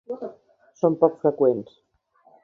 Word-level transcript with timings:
Són 0.79 0.95
poc 1.03 1.19
freqüents. 1.25 1.77